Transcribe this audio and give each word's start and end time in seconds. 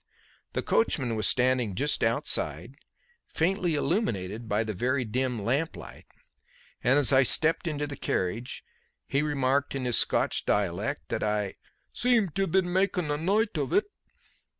The 0.53 0.63
coachman 0.63 1.15
was 1.15 1.27
standing 1.27 1.75
just 1.75 2.03
outside, 2.03 2.73
faintly 3.27 3.75
illuminated 3.75 4.49
by 4.49 4.63
the 4.63 4.73
very 4.73 5.05
dim 5.05 5.43
lamplight, 5.43 6.07
and 6.83 6.97
as 6.97 7.13
I 7.13 7.21
stepped 7.21 7.67
into 7.67 7.85
the 7.85 7.95
carriage 7.95 8.63
he 9.05 9.21
remarked 9.21 9.75
in 9.75 9.85
his 9.85 9.99
Scotch 9.99 10.43
dialect 10.43 11.09
that 11.09 11.21
I 11.21 11.53
"seemed 11.93 12.33
to 12.33 12.41
have 12.41 12.51
been 12.51 12.73
makin' 12.73 13.11
a 13.11 13.17
nicht 13.19 13.59
of 13.59 13.71
it." 13.73 13.91